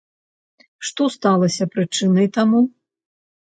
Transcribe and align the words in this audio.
Што 0.87 1.03
сталася 1.17 1.69
прычынай 1.77 2.27
таму? 2.41 2.65